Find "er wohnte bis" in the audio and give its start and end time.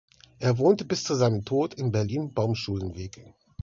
0.39-1.03